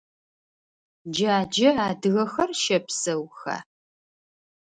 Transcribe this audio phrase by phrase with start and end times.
[1.13, 3.55] Джаджэ адыгэхэр щэпсэуха?